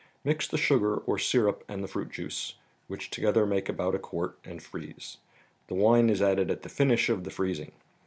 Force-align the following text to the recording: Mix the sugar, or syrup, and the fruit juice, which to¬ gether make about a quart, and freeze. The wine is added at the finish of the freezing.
Mix 0.23 0.47
the 0.47 0.57
sugar, 0.57 0.95
or 0.95 1.19
syrup, 1.19 1.63
and 1.67 1.83
the 1.83 1.87
fruit 1.87 2.09
juice, 2.09 2.55
which 2.87 3.11
to¬ 3.11 3.21
gether 3.21 3.45
make 3.45 3.69
about 3.69 3.93
a 3.93 3.99
quart, 3.99 4.35
and 4.43 4.59
freeze. 4.59 5.17
The 5.67 5.75
wine 5.75 6.09
is 6.09 6.23
added 6.23 6.49
at 6.49 6.63
the 6.63 6.69
finish 6.69 7.07
of 7.07 7.23
the 7.23 7.29
freezing. 7.29 7.71